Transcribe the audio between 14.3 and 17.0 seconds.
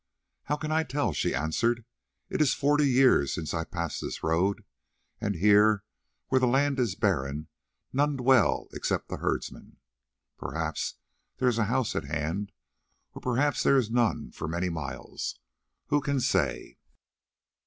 for many miles. Who can say?"